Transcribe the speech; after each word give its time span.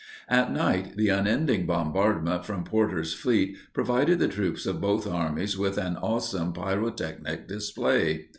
At 0.29 0.51
night 0.51 0.97
the 0.97 1.09
unending 1.09 1.67
bombardment 1.67 2.43
from 2.43 2.63
Porter's 2.63 3.13
fleet 3.13 3.55
provided 3.71 4.17
the 4.17 4.27
troops 4.27 4.65
of 4.65 4.81
both 4.81 5.05
armies 5.05 5.59
with 5.59 5.77
an 5.77 5.95
awesome 5.97 6.53
pyrotechnic 6.53 7.47
display. 7.47 8.25